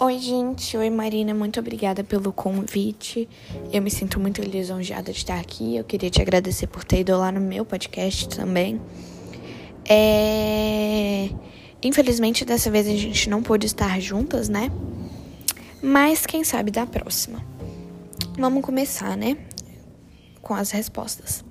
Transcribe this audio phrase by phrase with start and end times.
[0.00, 0.76] Oi, gente.
[0.76, 1.34] Oi, Marina.
[1.34, 3.28] Muito obrigada pelo convite.
[3.72, 5.74] Eu me sinto muito lisonjeada de estar aqui.
[5.76, 8.80] Eu queria te agradecer por ter ido lá no meu podcast também.
[9.84, 11.30] É...
[11.82, 14.70] Infelizmente, dessa vez a gente não pôde estar juntas, né?
[15.82, 17.44] Mas quem sabe da próxima.
[18.38, 19.36] Vamos começar, né?
[20.40, 21.44] Com as respostas.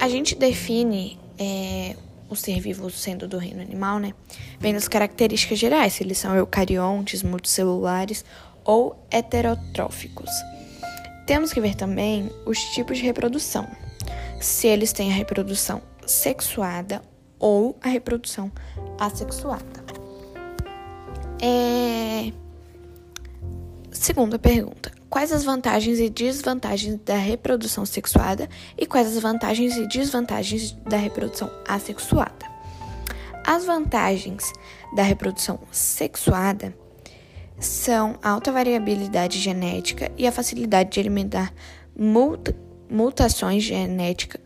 [0.00, 1.96] A gente define é,
[2.28, 4.12] o ser vivo sendo do reino animal, né?
[4.60, 8.24] Vem das características gerais, se eles são eucariontes, multicelulares
[8.64, 10.30] ou heterotróficos.
[11.26, 13.68] Temos que ver também os tipos de reprodução.
[14.40, 17.02] Se eles têm a reprodução sexuada
[17.38, 18.50] ou a reprodução
[18.98, 19.84] assexuada.
[21.42, 22.32] É...
[24.18, 24.90] Segunda pergunta.
[25.08, 30.96] Quais as vantagens e desvantagens da reprodução sexuada e quais as vantagens e desvantagens da
[30.96, 32.44] reprodução assexuada?
[33.46, 34.52] As vantagens
[34.96, 36.74] da reprodução sexuada
[37.60, 41.54] são a alta variabilidade genética e a facilidade de eliminar
[42.90, 44.40] mutações genéticas,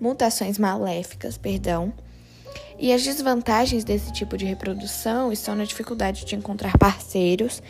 [0.00, 1.92] mutações maléficas, perdão.
[2.78, 7.60] E as desvantagens desse tipo de reprodução estão na dificuldade de encontrar parceiros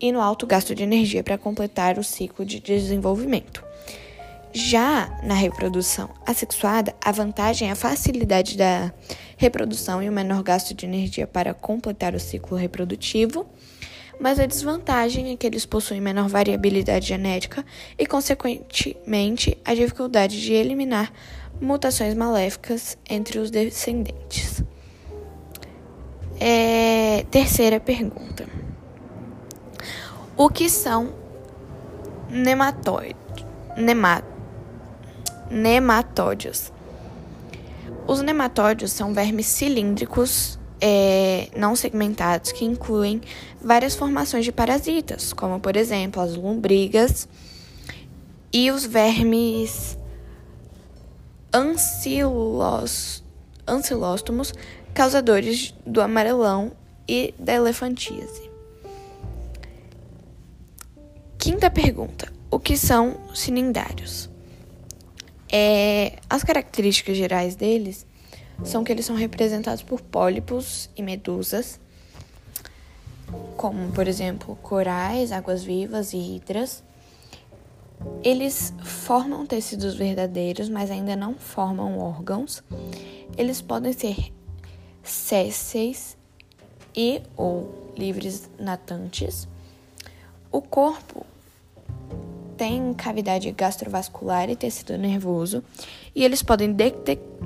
[0.00, 3.64] e no alto gasto de energia para completar o ciclo de desenvolvimento.
[4.52, 8.92] Já na reprodução assexuada, a vantagem é a facilidade da
[9.36, 13.46] reprodução e o menor gasto de energia para completar o ciclo reprodutivo,
[14.18, 17.64] mas a desvantagem é que eles possuem menor variabilidade genética
[17.96, 21.12] e, consequentemente, a dificuldade de eliminar
[21.60, 24.64] mutações maléficas entre os descendentes.
[26.40, 27.24] É...
[27.30, 28.46] Terceira pergunta.
[30.42, 31.12] O que são
[32.30, 33.14] nematóides?
[33.76, 34.24] Nema,
[35.50, 36.72] nematódios.
[38.06, 43.20] Os nematódios são vermes cilíndricos é, não segmentados que incluem
[43.60, 47.28] várias formações de parasitas, como por exemplo as lombrigas
[48.50, 49.98] e os vermes
[51.52, 53.22] ancilós,
[53.68, 54.54] ancilóstomos,
[54.94, 56.72] causadores do amarelão
[57.06, 58.49] e da elefantíase.
[61.50, 64.30] Quinta pergunta: O que são cilindários?
[65.50, 68.06] É, as características gerais deles
[68.62, 71.80] são que eles são representados por pólipos e medusas,
[73.56, 76.84] como por exemplo corais, águas-vivas e hidras.
[78.22, 82.62] Eles formam tecidos verdadeiros, mas ainda não formam órgãos.
[83.36, 84.32] Eles podem ser
[85.02, 86.16] sésseis
[86.94, 89.48] e ou livres natantes.
[90.52, 91.26] O corpo
[92.60, 95.64] tem cavidade gastrovascular e tecido nervoso,
[96.14, 96.76] e eles podem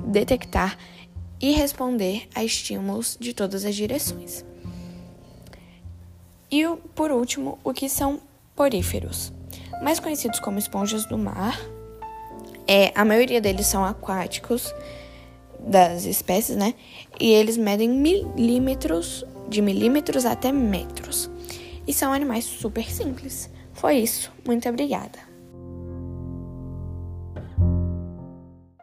[0.07, 0.77] detectar
[1.39, 4.43] e responder a estímulos de todas as direções.
[6.51, 8.19] E por último, o que são
[8.57, 9.31] poríferos,
[9.81, 11.57] mais conhecidos como esponjas do mar.
[12.67, 14.75] É, a maioria deles são aquáticos
[15.61, 16.73] das espécies, né?
[17.17, 21.29] E eles medem milímetros, de milímetros até metros
[21.87, 23.49] e são animais super simples.
[23.75, 24.31] Foi isso.
[24.45, 25.34] Muito obrigada.